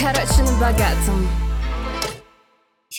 Короче, 0.00 0.42
на 0.42 0.52
богатом 0.52 1.49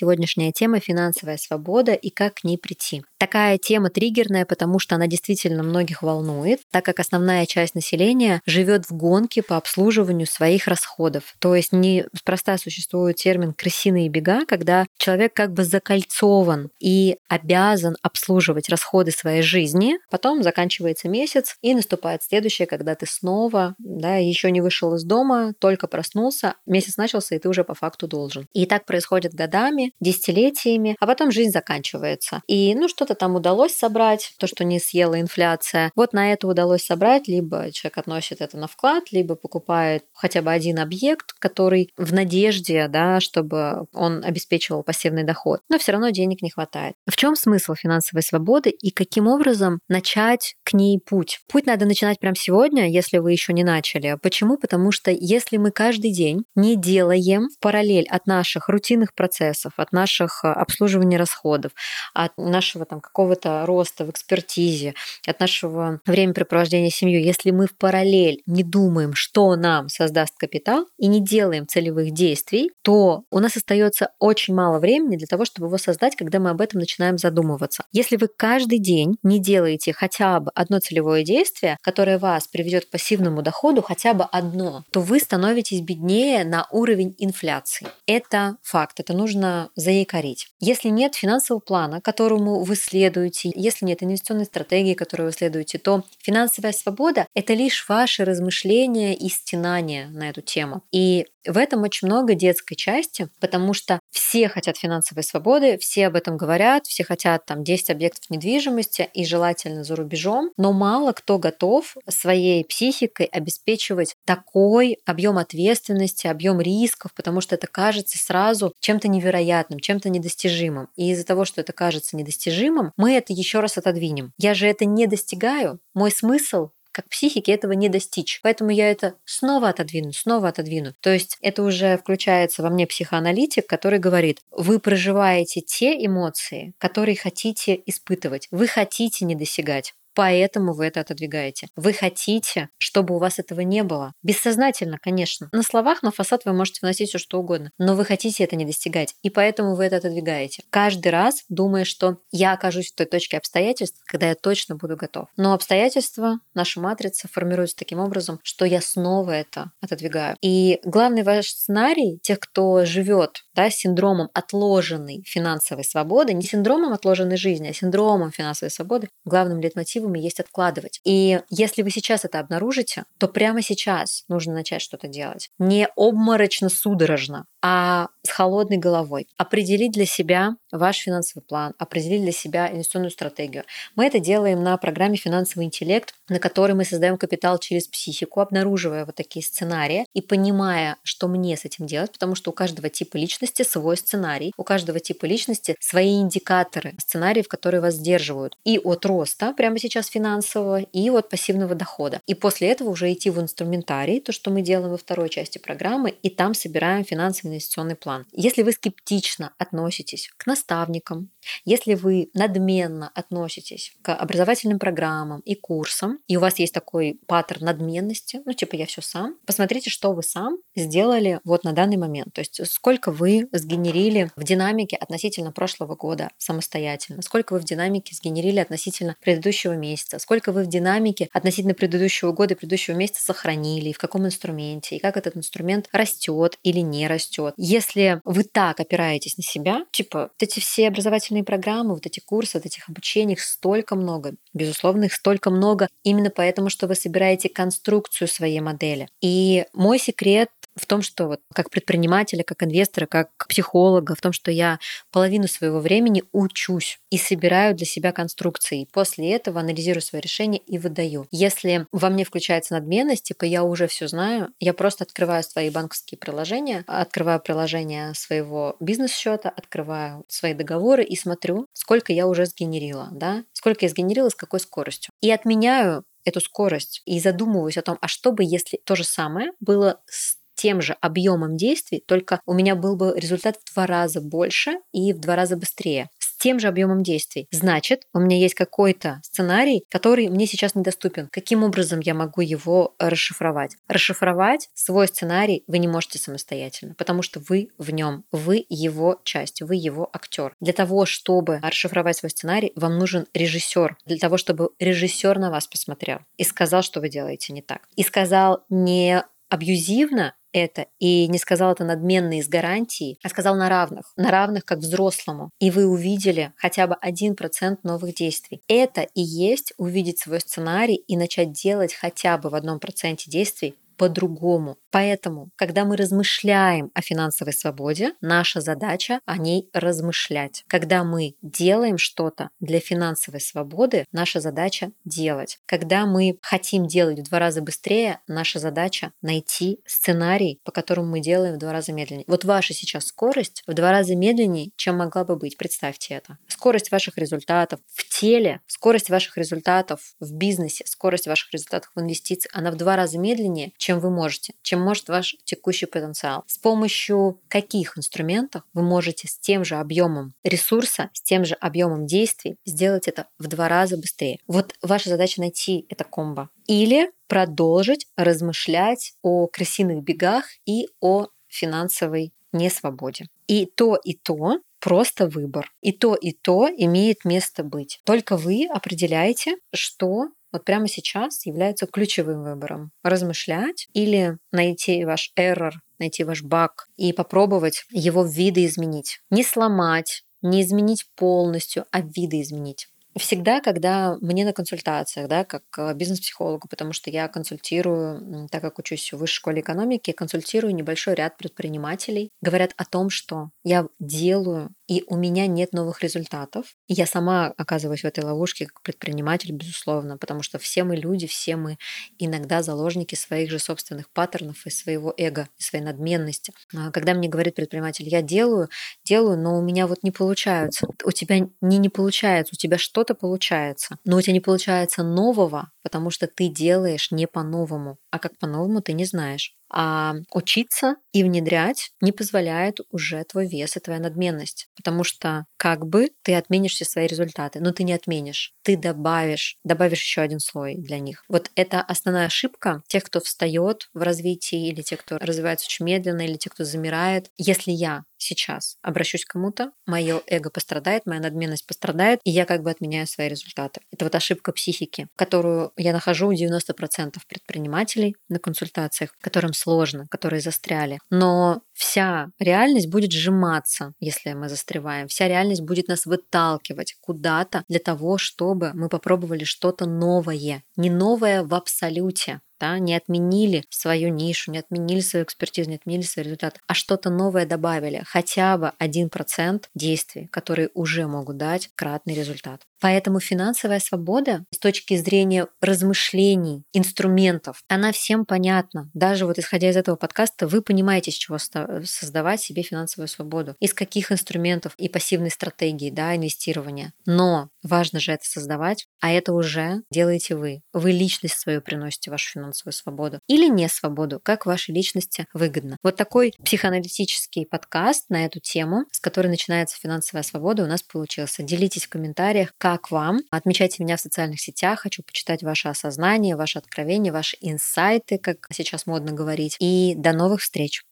Сегодняшняя 0.01 0.51
тема– 0.51 0.79
финансовая 0.81 1.37
свобода 1.37 1.93
и 1.93 2.09
как 2.09 2.33
к 2.33 2.43
ней 2.43 2.57
прийти. 2.57 3.03
Такая 3.19 3.59
тема 3.59 3.91
триггерная, 3.91 4.47
потому 4.47 4.79
что 4.79 4.95
она 4.95 5.05
действительно 5.05 5.61
многих 5.61 6.01
волнует, 6.01 6.61
так 6.71 6.83
как 6.83 6.99
основная 6.99 7.45
часть 7.45 7.75
населения 7.75 8.41
живет 8.47 8.89
в 8.89 8.93
гонке 8.93 9.43
по 9.43 9.57
обслуживанию 9.57 10.25
своих 10.25 10.67
расходов. 10.67 11.35
То 11.37 11.53
есть 11.53 11.71
неспроста 11.71 12.57
существует 12.57 13.17
термин 13.17 13.53
«крысиные 13.53 14.09
бега», 14.09 14.47
когда 14.47 14.87
человек 14.97 15.35
как 15.35 15.53
бы 15.53 15.63
закольцован 15.63 16.71
и 16.79 17.17
обязан 17.29 17.95
обслуживать 18.01 18.69
расходы 18.69 19.11
своей 19.11 19.43
жизни, 19.43 19.99
потом 20.09 20.41
заканчивается 20.41 21.09
месяц, 21.09 21.57
и 21.61 21.75
наступает 21.75 22.23
следующее, 22.23 22.65
когда 22.65 22.95
ты 22.95 23.05
снова 23.05 23.75
да, 23.77 24.15
еще 24.15 24.49
не 24.49 24.61
вышел 24.61 24.95
из 24.95 25.03
дома, 25.03 25.53
только 25.59 25.85
проснулся, 25.85 26.55
месяц 26.65 26.97
начался, 26.97 27.35
и 27.35 27.39
ты 27.39 27.47
уже 27.47 27.63
по 27.63 27.75
факту 27.75 28.07
должен. 28.07 28.47
И 28.53 28.65
так 28.65 28.87
происходит 28.87 29.35
годами, 29.35 29.90
десятилетиями, 29.99 30.95
а 30.99 31.07
потом 31.07 31.31
жизнь 31.31 31.51
заканчивается. 31.51 32.41
И 32.47 32.73
ну 32.75 32.87
что-то 32.87 33.15
там 33.15 33.35
удалось 33.35 33.73
собрать, 33.73 34.33
то, 34.37 34.47
что 34.47 34.63
не 34.63 34.79
съела 34.79 35.19
инфляция. 35.19 35.91
Вот 35.95 36.13
на 36.13 36.31
это 36.33 36.47
удалось 36.47 36.83
собрать, 36.83 37.27
либо 37.27 37.71
человек 37.71 37.97
относит 37.97 38.41
это 38.41 38.57
на 38.57 38.67
вклад, 38.67 39.11
либо 39.11 39.35
покупает 39.35 40.03
хотя 40.13 40.41
бы 40.41 40.51
один 40.51 40.79
объект, 40.79 41.33
который 41.39 41.89
в 41.97 42.13
надежде, 42.13 42.87
да, 42.87 43.19
чтобы 43.19 43.87
он 43.93 44.23
обеспечивал 44.23 44.83
пассивный 44.83 45.23
доход. 45.23 45.61
Но 45.69 45.77
все 45.77 45.91
равно 45.91 46.09
денег 46.09 46.41
не 46.41 46.49
хватает. 46.49 46.95
В 47.07 47.15
чем 47.15 47.35
смысл 47.35 47.73
финансовой 47.73 48.23
свободы 48.23 48.69
и 48.69 48.91
каким 48.91 49.27
образом 49.27 49.79
начать 49.87 50.55
к 50.63 50.73
ней 50.73 50.99
путь? 50.99 51.39
Путь 51.47 51.65
надо 51.65 51.85
начинать 51.85 52.19
прямо 52.19 52.35
сегодня, 52.35 52.89
если 52.89 53.17
вы 53.17 53.31
еще 53.31 53.53
не 53.53 53.63
начали. 53.63 54.17
Почему? 54.21 54.57
Потому 54.57 54.91
что 54.91 55.11
если 55.11 55.57
мы 55.57 55.71
каждый 55.71 56.11
день 56.11 56.43
не 56.55 56.75
делаем 56.75 57.47
параллель 57.59 58.07
от 58.09 58.27
наших 58.27 58.69
рутинных 58.69 59.13
процессов, 59.13 59.73
от 59.81 59.91
наших 59.91 60.43
э, 60.43 60.47
обслуживания 60.47 61.17
расходов, 61.17 61.71
от 62.13 62.37
нашего 62.37 62.85
там 62.85 63.01
какого-то 63.01 63.65
роста 63.65 64.05
в 64.05 64.09
экспертизе, 64.09 64.93
от 65.25 65.39
нашего 65.39 65.99
времяпрепровождения 66.05 66.89
с 66.89 66.95
семьей, 66.95 67.23
если 67.23 67.51
мы 67.51 67.67
в 67.67 67.75
параллель 67.75 68.41
не 68.45 68.63
думаем, 68.63 69.13
что 69.13 69.55
нам 69.55 69.89
создаст 69.89 70.35
капитал, 70.37 70.85
и 70.97 71.07
не 71.07 71.23
делаем 71.23 71.67
целевых 71.67 72.11
действий, 72.11 72.71
то 72.81 73.23
у 73.31 73.39
нас 73.39 73.57
остается 73.57 74.11
очень 74.19 74.53
мало 74.53 74.79
времени 74.79 75.17
для 75.17 75.27
того, 75.27 75.45
чтобы 75.45 75.67
его 75.67 75.77
создать, 75.77 76.15
когда 76.15 76.39
мы 76.39 76.49
об 76.49 76.61
этом 76.61 76.79
начинаем 76.79 77.17
задумываться. 77.17 77.83
Если 77.91 78.17
вы 78.17 78.27
каждый 78.27 78.79
день 78.79 79.17
не 79.23 79.39
делаете 79.39 79.93
хотя 79.93 80.39
бы 80.39 80.51
одно 80.55 80.79
целевое 80.79 81.23
действие, 81.23 81.77
которое 81.81 82.17
вас 82.17 82.47
приведет 82.47 82.85
к 82.85 82.89
пассивному 82.89 83.41
доходу, 83.41 83.81
хотя 83.81 84.13
бы 84.13 84.25
одно, 84.31 84.83
то 84.91 85.01
вы 85.01 85.19
становитесь 85.19 85.81
беднее 85.81 86.43
на 86.43 86.67
уровень 86.71 87.15
инфляции. 87.17 87.87
Это 88.05 88.57
факт, 88.61 88.99
это 88.99 89.13
нужно 89.13 89.60
заякорить. 89.75 90.47
Если 90.59 90.89
нет 90.89 91.15
финансового 91.15 91.61
плана, 91.61 92.01
которому 92.01 92.63
вы 92.63 92.75
следуете, 92.75 93.51
если 93.55 93.85
нет 93.85 94.03
инвестиционной 94.03 94.45
стратегии, 94.45 94.93
которую 94.93 95.27
вы 95.27 95.33
следуете, 95.33 95.77
то 95.77 96.03
финансовая 96.19 96.71
свобода— 96.71 97.27
это 97.35 97.53
лишь 97.53 97.87
ваши 97.87 98.25
размышления 98.25 99.15
и 99.15 99.29
стенания 99.29 100.07
на 100.07 100.29
эту 100.29 100.41
тему. 100.41 100.83
И 100.91 101.25
в 101.47 101.57
этом 101.57 101.81
очень 101.81 102.07
много 102.07 102.35
детской 102.35 102.75
части, 102.75 103.27
потому 103.39 103.73
что 103.73 103.99
все 104.11 104.47
хотят 104.47 104.77
финансовой 104.77 105.23
свободы, 105.23 105.77
все 105.79 106.07
об 106.07 106.15
этом 106.15 106.37
говорят, 106.37 106.85
все 106.85 107.03
хотят 107.03 107.45
там 107.45 107.63
10 107.63 107.89
объектов 107.89 108.29
недвижимости 108.29 109.09
и 109.13 109.25
желательно 109.25 109.83
за 109.83 109.95
рубежом, 109.95 110.51
но 110.57 110.71
мало 110.71 111.13
кто 111.13 111.39
готов 111.39 111.95
своей 112.07 112.63
психикой 112.63 113.25
обеспечивать 113.25 114.15
такой 114.25 114.99
объем 115.05 115.37
ответственности, 115.37 116.27
объем 116.27 116.61
рисков, 116.61 117.13
потому 117.15 117.41
что 117.41 117.55
это 117.55 117.67
кажется 117.67 118.17
сразу 118.17 118.73
чем-то 118.79 119.07
невероятным, 119.07 119.41
чем-то 119.79 120.09
недостижимым. 120.09 120.89
И 120.95 121.11
из-за 121.11 121.25
того, 121.25 121.45
что 121.45 121.61
это 121.61 121.73
кажется 121.73 122.17
недостижимым, 122.17 122.91
мы 122.97 123.13
это 123.13 123.33
еще 123.33 123.59
раз 123.59 123.77
отодвинем. 123.77 124.33
Я 124.37 124.53
же 124.53 124.67
это 124.67 124.85
не 124.85 125.07
достигаю. 125.07 125.79
Мой 125.93 126.11
смысл 126.11 126.69
как 126.91 127.07
психике 127.09 127.53
этого 127.53 127.71
не 127.71 127.89
достичь. 127.89 128.39
Поэтому 128.43 128.71
я 128.71 128.89
это 128.91 129.15
снова 129.25 129.69
отодвину, 129.69 130.11
снова 130.11 130.49
отодвину. 130.49 130.93
То 130.99 131.09
есть 131.09 131.37
это 131.41 131.63
уже 131.63 131.97
включается 131.97 132.63
во 132.63 132.69
мне 132.69 132.85
психоаналитик, 132.85 133.67
который 133.67 133.99
говорит, 133.99 134.39
вы 134.51 134.79
проживаете 134.79 135.61
те 135.61 135.93
эмоции, 136.05 136.73
которые 136.77 137.15
хотите 137.17 137.81
испытывать. 137.85 138.47
Вы 138.51 138.67
хотите 138.67 139.25
не 139.25 139.35
достигать. 139.35 139.93
Поэтому 140.13 140.73
вы 140.73 140.85
это 140.85 141.01
отодвигаете. 141.01 141.67
Вы 141.75 141.93
хотите, 141.93 142.69
чтобы 142.77 143.15
у 143.15 143.19
вас 143.19 143.39
этого 143.39 143.61
не 143.61 143.83
было. 143.83 144.13
Бессознательно, 144.23 144.97
конечно. 145.01 145.49
На 145.51 145.63
словах, 145.63 146.03
на 146.03 146.11
фасад 146.11 146.45
вы 146.45 146.53
можете 146.53 146.79
вносить 146.81 147.09
все 147.09 147.17
что 147.17 147.39
угодно. 147.39 147.71
Но 147.77 147.95
вы 147.95 148.05
хотите 148.05 148.43
это 148.43 148.55
не 148.55 148.65
достигать. 148.65 149.15
И 149.21 149.29
поэтому 149.29 149.75
вы 149.75 149.85
это 149.85 149.97
отодвигаете. 149.97 150.63
Каждый 150.69 151.09
раз 151.09 151.43
думая, 151.49 151.85
что 151.85 152.17
я 152.31 152.53
окажусь 152.53 152.91
в 152.91 152.95
той 152.95 153.05
точке 153.05 153.37
обстоятельств, 153.37 154.01
когда 154.05 154.27
я 154.27 154.35
точно 154.35 154.75
буду 154.75 154.97
готов. 154.97 155.27
Но 155.37 155.53
обстоятельства, 155.53 156.39
наша 156.53 156.79
матрица 156.79 157.27
формируется 157.31 157.75
таким 157.77 157.99
образом, 157.99 158.39
что 158.43 158.65
я 158.65 158.81
снова 158.81 159.31
это 159.31 159.71
отодвигаю. 159.81 160.35
И 160.41 160.79
главный 160.83 161.23
ваш 161.23 161.47
сценарий 161.47 162.19
тех, 162.21 162.39
кто 162.39 162.85
живет 162.85 163.43
да, 163.55 163.69
с 163.69 163.75
синдромом 163.75 164.29
отложенной 164.33 165.23
финансовой 165.25 165.83
свободы, 165.83 166.33
не 166.33 166.43
синдромом 166.43 166.93
отложенной 166.93 167.37
жизни, 167.37 167.69
а 167.69 167.73
синдромом 167.73 168.31
финансовой 168.31 168.71
свободы, 168.71 169.09
главным 169.25 169.59
лейтмотивом 169.59 170.00
мотивами 170.01 170.19
есть 170.19 170.39
откладывать. 170.39 170.99
И 171.03 171.39
если 171.49 171.81
вы 171.83 171.91
сейчас 171.91 172.25
это 172.25 172.39
обнаружите, 172.39 173.05
то 173.17 173.27
прямо 173.27 173.61
сейчас 173.61 174.23
нужно 174.27 174.53
начать 174.53 174.81
что-то 174.81 175.07
делать. 175.07 175.49
Не 175.59 175.87
обморочно, 175.95 176.69
судорожно, 176.69 177.45
а 177.61 178.07
с 178.23 178.29
холодной 178.29 178.77
головой. 178.77 179.27
Определить 179.37 179.91
для 179.91 180.05
себя 180.05 180.55
ваш 180.71 180.97
финансовый 180.97 181.43
план, 181.43 181.73
определить 181.77 182.21
для 182.21 182.31
себя 182.31 182.71
инвестиционную 182.71 183.11
стратегию. 183.11 183.63
Мы 183.95 184.05
это 184.05 184.19
делаем 184.19 184.63
на 184.63 184.77
программе 184.77 185.17
«Финансовый 185.17 185.65
интеллект», 185.65 186.13
на 186.29 186.39
которой 186.39 186.73
мы 186.73 186.85
создаем 186.85 187.17
капитал 187.17 187.57
через 187.57 187.87
психику, 187.87 188.39
обнаруживая 188.39 189.05
вот 189.05 189.15
такие 189.15 189.43
сценарии 189.43 190.05
и 190.13 190.21
понимая, 190.21 190.97
что 191.03 191.27
мне 191.27 191.57
с 191.57 191.65
этим 191.65 191.87
делать, 191.87 192.11
потому 192.11 192.35
что 192.35 192.51
у 192.51 192.53
каждого 192.53 192.89
типа 192.89 193.17
личности 193.17 193.63
свой 193.63 193.97
сценарий, 193.97 194.53
у 194.57 194.63
каждого 194.63 194.99
типа 194.99 195.25
личности 195.25 195.75
свои 195.79 196.21
индикаторы, 196.21 196.93
сценариев, 196.99 197.47
которые 197.47 197.81
вас 197.81 197.95
сдерживают 197.95 198.57
и 198.63 198.77
от 198.77 199.05
роста 199.05 199.53
прямо 199.53 199.79
сейчас 199.79 200.07
финансового, 200.07 200.81
и 200.81 201.09
от 201.09 201.29
пассивного 201.29 201.75
дохода. 201.75 202.21
И 202.27 202.35
после 202.35 202.69
этого 202.69 202.89
уже 202.89 203.11
идти 203.11 203.29
в 203.29 203.39
инструментарий, 203.41 204.21
то, 204.21 204.31
что 204.31 204.51
мы 204.51 204.61
делаем 204.61 204.91
во 204.91 204.97
второй 204.97 205.29
части 205.29 205.57
программы, 205.57 206.11
и 206.11 206.29
там 206.29 206.53
собираем 206.53 207.03
финансовый 207.03 207.50
инвестиционный 207.51 207.95
план. 207.95 208.25
Если 208.31 208.63
вы 208.63 208.71
скептично 208.71 209.53
относитесь 209.57 210.29
к 210.37 210.45
наставникам, 210.45 211.29
если 211.65 211.93
вы 211.93 212.29
надменно 212.33 213.11
относитесь 213.13 213.93
к 214.01 214.15
образовательным 214.15 214.79
программам 214.79 215.41
и 215.41 215.55
курсам, 215.55 216.19
и 216.27 216.37
у 216.37 216.39
вас 216.39 216.59
есть 216.59 216.73
такой 216.73 217.19
паттерн 217.27 217.65
надменности, 217.65 218.41
ну 218.45 218.53
типа 218.53 218.75
я 218.75 218.85
все 218.85 219.01
сам, 219.01 219.37
посмотрите, 219.45 219.89
что 219.89 220.13
вы 220.13 220.23
сам 220.23 220.57
сделали 220.75 221.39
вот 221.43 221.63
на 221.63 221.73
данный 221.73 221.97
момент. 221.97 222.33
То 222.33 222.41
есть 222.41 222.65
сколько 222.67 223.11
вы 223.11 223.47
сгенерили 223.51 224.31
в 224.35 224.43
динамике 224.43 224.95
относительно 224.95 225.51
прошлого 225.51 225.95
года 225.95 226.29
самостоятельно, 226.37 227.21
сколько 227.21 227.53
вы 227.53 227.59
в 227.59 227.63
динамике 227.63 228.15
сгенерили 228.15 228.59
относительно 228.59 229.15
предыдущего 229.21 229.73
месяца, 229.73 230.19
сколько 230.19 230.51
вы 230.51 230.63
в 230.63 230.67
динамике 230.67 231.29
относительно 231.33 231.73
предыдущего 231.73 232.31
года 232.31 232.53
и 232.53 232.57
предыдущего 232.57 232.95
месяца 232.95 233.23
сохранили, 233.23 233.91
в 233.91 233.97
каком 233.97 234.25
инструменте, 234.25 234.95
и 234.95 234.99
как 234.99 235.17
этот 235.17 235.35
инструмент 235.37 235.89
растет 235.91 236.57
или 236.63 236.79
не 236.79 237.07
растет 237.07 237.40
растет. 237.47 237.53
Если 237.57 238.21
вы 238.25 238.43
так 238.43 238.79
опираетесь 238.79 239.37
на 239.37 239.43
себя, 239.43 239.85
типа 239.91 240.31
вот 240.33 240.43
эти 240.43 240.59
все 240.59 240.87
образовательные 240.87 241.43
программы, 241.43 241.93
вот 241.93 242.05
эти 242.05 242.19
курсы, 242.19 242.57
вот 242.57 242.65
этих 242.65 242.89
обучений, 242.89 243.33
их 243.33 243.41
столько 243.41 243.95
много. 243.95 244.33
Безусловно, 244.53 245.05
их 245.05 245.13
столько 245.13 245.49
много 245.49 245.87
именно 246.03 246.29
поэтому, 246.29 246.69
что 246.69 246.87
вы 246.87 246.95
собираете 246.95 247.49
конструкцию 247.49 248.27
своей 248.27 248.59
модели. 248.59 249.07
И 249.21 249.65
мой 249.73 249.99
секрет 249.99 250.49
в 250.81 250.85
том, 250.85 251.01
что 251.01 251.27
вот 251.27 251.41
как 251.53 251.69
предпринимателя, 251.69 252.43
как 252.43 252.63
инвестора, 252.63 253.05
как 253.05 253.29
психолога, 253.47 254.15
в 254.15 254.21
том, 254.21 254.33
что 254.33 254.51
я 254.51 254.79
половину 255.11 255.47
своего 255.47 255.79
времени 255.79 256.23
учусь 256.31 256.99
и 257.09 257.17
собираю 257.17 257.75
для 257.75 257.85
себя 257.85 258.11
конструкции. 258.11 258.87
После 258.91 259.31
этого 259.33 259.59
анализирую 259.59 260.01
свои 260.01 260.21
решения 260.21 260.57
и 260.59 260.77
выдаю. 260.77 261.27
Если 261.31 261.85
во 261.91 262.09
мне 262.09 262.25
включается 262.25 262.73
надменность, 262.73 263.23
типа 263.23 263.45
я 263.45 263.63
уже 263.63 263.87
все 263.87 264.07
знаю, 264.07 264.49
я 264.59 264.73
просто 264.73 265.03
открываю 265.03 265.43
свои 265.43 265.69
банковские 265.69 266.17
приложения, 266.17 266.83
открываю 266.87 267.39
приложение 267.39 268.13
своего 268.13 268.75
бизнес-счета, 268.79 269.49
открываю 269.49 270.25
свои 270.27 270.53
договоры 270.53 271.03
и 271.03 271.15
смотрю, 271.15 271.67
сколько 271.73 272.13
я 272.13 272.27
уже 272.27 272.45
сгенерила, 272.45 273.09
да, 273.11 273.43
сколько 273.53 273.85
я 273.85 273.89
сгенерила, 273.89 274.29
с 274.29 274.35
какой 274.35 274.59
скоростью. 274.59 275.11
И 275.21 275.31
отменяю 275.31 276.03
эту 276.23 276.39
скорость 276.39 277.01
и 277.05 277.19
задумываюсь 277.19 277.77
о 277.77 277.81
том, 277.81 277.97
а 278.01 278.07
что 278.07 278.31
бы, 278.31 278.43
если 278.43 278.79
то 278.83 278.95
же 278.95 279.03
самое 279.03 279.51
было 279.59 280.01
с 280.05 280.37
тем 280.61 280.79
же 280.79 280.95
объемом 281.01 281.57
действий, 281.57 282.03
только 282.05 282.39
у 282.45 282.53
меня 282.53 282.75
был 282.75 282.95
бы 282.95 283.13
результат 283.15 283.57
в 283.57 283.73
два 283.73 283.87
раза 283.87 284.21
больше 284.21 284.73
и 284.93 285.11
в 285.11 285.19
два 285.19 285.35
раза 285.35 285.57
быстрее 285.57 286.09
с 286.19 286.37
тем 286.37 286.59
же 286.59 286.67
объемом 286.67 287.01
действий. 287.01 287.47
Значит, 287.51 288.03
у 288.13 288.19
меня 288.19 288.37
есть 288.37 288.53
какой-то 288.53 289.21
сценарий, 289.23 289.83
который 289.89 290.29
мне 290.29 290.45
сейчас 290.45 290.75
недоступен. 290.75 291.29
Каким 291.31 291.63
образом 291.63 291.99
я 291.99 292.13
могу 292.13 292.41
его 292.41 292.93
расшифровать? 292.99 293.75
Расшифровать 293.87 294.69
свой 294.75 295.07
сценарий 295.07 295.63
вы 295.65 295.79
не 295.79 295.87
можете 295.87 296.19
самостоятельно, 296.19 296.93
потому 296.95 297.23
что 297.23 297.41
вы 297.49 297.69
в 297.79 297.91
нем, 297.91 298.23
вы 298.31 298.63
его 298.69 299.19
часть, 299.23 299.63
вы 299.63 299.75
его 299.75 300.09
актер. 300.13 300.53
Для 300.59 300.73
того, 300.73 301.07
чтобы 301.07 301.59
расшифровать 301.63 302.17
свой 302.17 302.29
сценарий, 302.29 302.71
вам 302.75 302.99
нужен 302.99 303.25
режиссер. 303.33 303.97
Для 304.05 304.17
того, 304.17 304.37
чтобы 304.37 304.69
режиссер 304.77 305.39
на 305.39 305.49
вас 305.49 305.65
посмотрел 305.65 306.19
и 306.37 306.43
сказал, 306.43 306.83
что 306.83 306.99
вы 306.99 307.09
делаете 307.09 307.51
не 307.51 307.63
так. 307.63 307.87
И 307.95 308.03
сказал 308.03 308.63
не 308.69 309.23
абьюзивно, 309.51 310.33
это 310.53 310.87
и 310.99 311.27
не 311.27 311.37
сказал 311.37 311.71
это 311.71 311.83
надменно 311.83 312.39
из 312.39 312.47
гарантии, 312.47 313.17
а 313.23 313.29
сказал 313.29 313.55
на 313.55 313.69
равных, 313.69 314.13
на 314.15 314.31
равных 314.31 314.65
как 314.65 314.79
взрослому. 314.79 315.51
И 315.59 315.71
вы 315.71 315.85
увидели 315.85 316.53
хотя 316.57 316.87
бы 316.87 316.97
1% 317.03 317.77
новых 317.83 318.13
действий. 318.15 318.61
Это 318.67 319.01
и 319.01 319.21
есть 319.21 319.73
увидеть 319.77 320.19
свой 320.19 320.39
сценарий 320.39 320.95
и 320.95 321.17
начать 321.17 321.51
делать 321.51 321.93
хотя 321.93 322.37
бы 322.37 322.49
в 322.49 322.55
одном 322.55 322.79
проценте 322.79 323.29
действий 323.29 323.75
по-другому. 324.01 324.77
Поэтому, 324.89 325.51
когда 325.55 325.85
мы 325.85 325.95
размышляем 325.95 326.89
о 326.95 327.01
финансовой 327.01 327.53
свободе, 327.53 328.13
наша 328.19 328.59
задача 328.59 329.19
о 329.27 329.37
ней 329.37 329.69
размышлять. 329.73 330.63
Когда 330.67 331.03
мы 331.03 331.35
делаем 331.43 331.99
что-то 331.99 332.49
для 332.59 332.79
финансовой 332.79 333.41
свободы, 333.41 334.05
наша 334.11 334.39
задача 334.39 334.89
делать. 335.05 335.59
Когда 335.67 336.07
мы 336.07 336.39
хотим 336.41 336.87
делать 336.87 337.19
в 337.19 337.29
два 337.29 337.37
раза 337.37 337.61
быстрее, 337.61 338.21
наша 338.27 338.57
задача 338.57 339.11
найти 339.21 339.79
сценарий, 339.85 340.59
по 340.63 340.71
которому 340.71 341.11
мы 341.11 341.19
делаем 341.19 341.53
в 341.53 341.59
два 341.59 341.71
раза 341.71 341.93
медленнее. 341.93 342.25
Вот 342.27 342.43
ваша 342.43 342.73
сейчас 342.73 343.05
скорость 343.05 343.61
в 343.67 343.73
два 343.75 343.91
раза 343.91 344.15
медленнее, 344.15 344.71
чем 344.77 344.97
могла 344.97 345.25
бы 345.25 345.35
быть. 345.35 345.57
Представьте 345.57 346.15
это. 346.15 346.39
Скорость 346.47 346.89
ваших 346.89 347.19
результатов 347.19 347.79
в 347.93 348.09
теле, 348.09 348.61
скорость 348.65 349.11
ваших 349.11 349.37
результатов 349.37 349.99
в 350.19 350.33
бизнесе, 350.33 350.85
скорость 350.87 351.27
ваших 351.27 351.53
результатов 351.53 351.91
в 351.93 352.01
инвестициях, 352.01 352.51
она 352.55 352.71
в 352.71 352.77
два 352.77 352.95
раза 352.95 353.19
медленнее, 353.19 353.73
чем 353.77 353.90
чем 353.91 353.99
вы 353.99 354.09
можете, 354.09 354.53
чем 354.61 354.81
может 354.81 355.09
ваш 355.09 355.35
текущий 355.43 355.85
потенциал. 355.85 356.45
С 356.47 356.57
помощью 356.57 357.41
каких 357.49 357.97
инструментов 357.97 358.63
вы 358.73 358.83
можете 358.83 359.27
с 359.27 359.37
тем 359.37 359.65
же 359.65 359.75
объемом 359.75 360.33
ресурса, 360.45 361.09
с 361.11 361.21
тем 361.21 361.43
же 361.43 361.55
объемом 361.55 362.05
действий 362.05 362.55
сделать 362.65 363.09
это 363.09 363.27
в 363.37 363.47
два 363.47 363.67
раза 363.67 363.97
быстрее. 363.97 364.39
Вот 364.47 364.75
ваша 364.81 365.09
задача 365.09 365.41
найти 365.41 365.85
это 365.89 366.05
комбо. 366.05 366.49
Или 366.67 367.11
продолжить 367.27 368.07
размышлять 368.15 369.13
о 369.23 369.47
крысиных 369.47 370.03
бегах 370.03 370.45
и 370.65 370.87
о 371.01 371.27
финансовой 371.49 372.31
несвободе. 372.53 373.27
И 373.47 373.65
то, 373.65 373.97
и 373.97 374.13
то 374.13 374.59
просто 374.79 375.27
выбор. 375.27 375.69
И 375.81 375.91
то, 375.91 376.15
и 376.15 376.31
то 376.31 376.69
имеет 376.77 377.25
место 377.25 377.65
быть. 377.65 377.99
Только 378.05 378.37
вы 378.37 378.67
определяете, 378.69 379.57
что 379.73 380.29
вот 380.51 380.65
прямо 380.65 380.87
сейчас 380.87 381.45
является 381.45 381.87
ключевым 381.87 382.43
выбором. 382.43 382.91
Размышлять 383.03 383.87
или 383.93 384.37
найти 384.51 385.05
ваш 385.05 385.31
error, 385.37 385.71
найти 385.99 386.23
ваш 386.23 386.43
баг 386.43 386.87
и 386.97 387.13
попробовать 387.13 387.85
его 387.89 388.23
видоизменить. 388.23 389.21
Не 389.29 389.43
сломать, 389.43 390.23
не 390.41 390.61
изменить 390.61 391.05
полностью, 391.15 391.85
а 391.91 392.01
видоизменить. 392.01 392.87
Всегда, 393.17 393.59
когда 393.59 394.17
мне 394.21 394.45
на 394.45 394.53
консультациях, 394.53 395.27
да, 395.27 395.43
как 395.43 395.63
э, 395.77 395.93
бизнес-психологу, 395.93 396.69
потому 396.69 396.93
что 396.93 397.09
я 397.09 397.27
консультирую, 397.27 398.47
так 398.49 398.61
как 398.61 398.79
учусь 398.79 399.11
в 399.11 399.17
высшей 399.17 399.35
школе 399.35 399.61
экономики, 399.61 400.11
консультирую 400.11 400.73
небольшой 400.73 401.15
ряд 401.15 401.35
предпринимателей, 401.35 402.29
говорят 402.41 402.71
о 402.77 402.85
том, 402.85 403.09
что 403.09 403.49
я 403.65 403.87
делаю 403.99 404.69
и 404.91 405.05
у 405.07 405.15
меня 405.15 405.47
нет 405.47 405.71
новых 405.71 406.03
результатов. 406.03 406.75
Я 406.89 407.05
сама 407.05 407.53
оказываюсь 407.55 408.01
в 408.01 408.05
этой 408.05 408.25
ловушке 408.25 408.65
как 408.65 408.81
предприниматель, 408.81 409.53
безусловно, 409.53 410.17
потому 410.17 410.43
что 410.43 410.59
все 410.59 410.83
мы 410.83 410.97
люди, 410.97 411.27
все 411.27 411.55
мы 411.55 411.77
иногда 412.19 412.61
заложники 412.61 413.15
своих 413.15 413.49
же 413.49 413.57
собственных 413.57 414.09
паттернов 414.09 414.67
и 414.67 414.69
своего 414.69 415.13
эго, 415.15 415.47
и 415.57 415.63
своей 415.63 415.85
надменности. 415.85 416.51
А 416.75 416.91
когда 416.91 417.13
мне 417.13 417.29
говорит 417.29 417.55
предприниматель, 417.55 418.09
я 418.09 418.21
делаю, 418.21 418.67
делаю, 419.05 419.37
но 419.39 419.57
у 419.57 419.61
меня 419.61 419.87
вот 419.87 420.03
не 420.03 420.11
получается. 420.11 420.87
У 421.05 421.11
тебя 421.11 421.47
не 421.61 421.77
не 421.77 421.87
получается, 421.87 422.53
у 422.53 422.57
тебя 422.57 422.77
что-то 422.77 423.15
получается, 423.15 423.97
но 424.03 424.17
у 424.17 424.21
тебя 424.21 424.33
не 424.33 424.41
получается 424.41 425.03
нового, 425.03 425.71
потому 425.83 426.09
что 426.09 426.27
ты 426.27 426.49
делаешь 426.49 427.11
не 427.11 427.27
по-новому, 427.27 427.97
а 428.09 428.19
как 428.19 428.37
по-новому 428.37 428.81
ты 428.81 428.91
не 428.91 429.05
знаешь. 429.05 429.55
А 429.73 430.15
учиться 430.33 430.95
и 431.13 431.23
внедрять 431.23 431.91
не 432.01 432.11
позволяет 432.11 432.79
уже 432.89 433.23
твой 433.23 433.47
вес 433.47 433.77
и 433.77 433.79
твоя 433.79 433.99
надменность. 433.99 434.69
Потому 434.75 435.03
что 435.05 435.45
как 435.61 435.85
бы 435.85 436.09
ты 436.23 436.33
отменишь 436.33 436.73
все 436.73 436.85
свои 436.85 437.05
результаты, 437.05 437.59
но 437.59 437.71
ты 437.71 437.83
не 437.83 437.93
отменишь. 437.93 438.55
Ты 438.63 438.75
добавишь, 438.75 439.57
добавишь 439.63 440.01
еще 440.01 440.21
один 440.21 440.39
слой 440.39 440.73
для 440.73 440.97
них. 440.97 441.23
Вот 441.29 441.51
это 441.53 441.81
основная 441.81 442.25
ошибка 442.25 442.81
тех, 442.87 443.03
кто 443.03 443.19
встает 443.19 443.87
в 443.93 444.01
развитии, 444.01 444.69
или 444.69 444.81
тех, 444.81 445.01
кто 445.01 445.19
развивается 445.19 445.67
очень 445.67 445.85
медленно, 445.85 446.21
или 446.21 446.33
тех, 446.33 446.53
кто 446.53 446.63
замирает. 446.63 447.29
Если 447.37 447.69
я 447.69 448.05
сейчас 448.17 448.77
обращусь 448.81 449.25
к 449.25 449.33
кому-то, 449.33 449.71
мое 449.85 450.21
эго 450.27 450.49
пострадает, 450.49 451.05
моя 451.05 451.19
надменность 451.21 451.65
пострадает, 451.65 452.19
и 452.23 452.31
я 452.31 452.45
как 452.45 452.63
бы 452.63 452.71
отменяю 452.71 453.07
свои 453.07 453.27
результаты. 453.27 453.81
Это 453.91 454.05
вот 454.05 454.15
ошибка 454.15 454.51
психики, 454.51 455.07
которую 455.15 455.73
я 455.77 455.93
нахожу 455.93 456.27
у 456.27 456.33
90% 456.33 457.17
предпринимателей 457.27 458.15
на 458.29 458.39
консультациях, 458.39 459.15
которым 459.21 459.53
сложно, 459.53 460.07
которые 460.09 460.41
застряли. 460.41 460.99
Но 461.09 461.61
вся 461.81 462.29
реальность 462.37 462.89
будет 462.89 463.11
сжиматься, 463.11 463.93
если 463.99 464.33
мы 464.33 464.49
застреваем. 464.49 465.07
Вся 465.07 465.27
реальность 465.27 465.63
будет 465.63 465.87
нас 465.87 466.05
выталкивать 466.05 466.95
куда-то 467.01 467.63
для 467.67 467.79
того, 467.79 468.19
чтобы 468.19 468.71
мы 468.75 468.87
попробовали 468.87 469.43
что-то 469.45 469.87
новое. 469.87 470.63
Не 470.75 470.89
новое 470.91 471.43
в 471.43 471.55
абсолюте, 471.55 472.41
да, 472.59 472.77
не 472.77 472.95
отменили 472.95 473.63
свою 473.69 474.09
нишу, 474.09 474.51
не 474.51 474.59
отменили 474.59 474.99
свою 474.99 475.25
экспертизу, 475.25 475.71
не 475.71 475.77
отменили 475.77 476.03
свои 476.03 476.25
результаты, 476.25 476.61
а 476.67 476.75
что-то 476.75 477.09
новое 477.09 477.47
добавили, 477.47 478.03
хотя 478.05 478.57
бы 478.59 478.73
1% 478.79 479.63
действий, 479.73 480.27
которые 480.27 480.69
уже 480.75 481.07
могут 481.07 481.37
дать 481.37 481.71
кратный 481.75 482.13
результат. 482.13 482.61
Поэтому 482.81 483.19
финансовая 483.19 483.79
свобода 483.79 484.43
с 484.51 484.57
точки 484.57 484.97
зрения 484.97 485.47
размышлений, 485.61 486.63
инструментов, 486.73 487.63
она 487.67 487.91
всем 487.91 488.25
понятна. 488.25 488.89
Даже 488.93 489.25
вот 489.25 489.37
исходя 489.37 489.69
из 489.69 489.77
этого 489.77 489.95
подкаста, 489.95 490.47
вы 490.47 490.61
понимаете, 490.61 491.11
с 491.11 491.13
чего 491.13 491.37
создавать 491.37 492.41
себе 492.41 492.63
финансовую 492.63 493.07
свободу, 493.07 493.55
из 493.59 493.73
каких 493.73 494.11
инструментов 494.11 494.73
и 494.77 494.89
пассивной 494.89 495.29
стратегии 495.29 495.91
да, 495.91 496.15
инвестирования. 496.15 496.93
Но 497.05 497.49
важно 497.63 497.99
же 497.99 498.11
это 498.11 498.25
создавать, 498.25 498.87
а 498.99 499.11
это 499.11 499.33
уже 499.33 499.83
делаете 499.91 500.35
вы. 500.35 500.61
Вы 500.73 500.91
личность 500.91 501.37
свою 501.37 501.61
приносите 501.61 502.09
вашу 502.09 502.31
финансовую 502.31 502.73
свободу. 502.73 503.19
Или 503.27 503.47
не 503.47 503.69
свободу, 503.69 504.19
как 504.23 504.47
вашей 504.47 504.73
личности 504.73 505.27
выгодно. 505.33 505.77
Вот 505.83 505.95
такой 505.97 506.33
психоаналитический 506.43 507.45
подкаст 507.45 508.09
на 508.09 508.25
эту 508.25 508.39
тему, 508.39 508.85
с 508.91 508.99
которой 508.99 509.27
начинается 509.27 509.77
финансовая 509.79 510.23
свобода, 510.23 510.63
у 510.63 510.67
нас 510.67 510.81
получился. 510.81 511.43
Делитесь 511.43 511.85
в 511.85 511.89
комментариях, 511.89 512.53
как 512.57 512.70
как 512.71 512.89
вам. 512.89 513.19
Отмечайте 513.31 513.83
меня 513.83 513.97
в 513.97 513.99
социальных 513.99 514.39
сетях. 514.39 514.81
Хочу 514.81 515.03
почитать 515.03 515.43
ваше 515.43 515.67
осознание, 515.67 516.37
ваши 516.37 516.57
откровения, 516.57 517.11
ваши 517.11 517.35
инсайты, 517.41 518.17
как 518.17 518.47
сейчас 518.49 518.85
модно 518.85 519.11
говорить. 519.11 519.57
И 519.59 519.93
до 519.97 520.13
новых 520.13 520.39
встреч! 520.39 520.85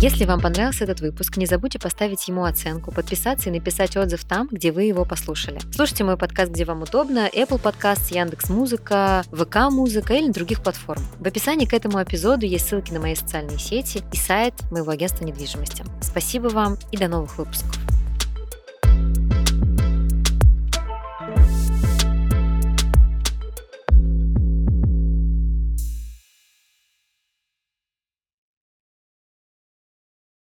Если 0.00 0.24
вам 0.24 0.40
понравился 0.40 0.84
этот 0.84 1.00
выпуск, 1.00 1.36
не 1.36 1.46
забудьте 1.46 1.78
поставить 1.78 2.28
ему 2.28 2.44
оценку, 2.44 2.92
подписаться 2.92 3.48
и 3.48 3.52
написать 3.52 3.96
отзыв 3.96 4.24
там, 4.24 4.48
где 4.50 4.70
вы 4.70 4.82
его 4.82 5.04
послушали. 5.04 5.58
Слушайте 5.72 6.04
мой 6.04 6.16
подкаст, 6.16 6.52
где 6.52 6.64
вам 6.64 6.82
удобно, 6.82 7.28
Apple 7.32 7.60
Podcast, 7.60 8.14
Яндекс 8.14 8.50
Музыка, 8.50 9.24
ВК 9.32 9.70
Музыка 9.70 10.14
или 10.14 10.26
на 10.26 10.32
других 10.32 10.62
платформ. 10.62 11.02
В 11.18 11.26
описании 11.26 11.64
к 11.64 11.72
этому 11.72 12.02
эпизоду 12.02 12.44
есть 12.44 12.68
ссылки 12.68 12.92
на 12.92 13.00
мои 13.00 13.14
социальные 13.14 13.58
сети 13.58 14.02
и 14.12 14.16
сайт 14.16 14.54
моего 14.70 14.90
агентства 14.90 15.24
недвижимости. 15.24 15.84
Спасибо 16.02 16.48
вам 16.48 16.76
и 16.92 16.98
до 16.98 17.08
новых 17.08 17.38
выпусков. 17.38 17.83